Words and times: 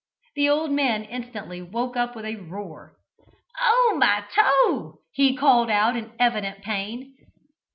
The 0.33 0.49
old 0.49 0.71
man 0.71 1.03
instantly 1.03 1.61
woke 1.61 1.95
up 1.95 2.15
with 2.15 2.25
a 2.25 2.35
roar. 2.37 2.97
"Oh, 3.59 3.95
my 3.99 4.23
toe!" 4.33 4.97
he 5.13 5.37
called 5.37 5.69
out 5.69 5.95
in 5.95 6.13
evident 6.17 6.63
pain. 6.63 7.15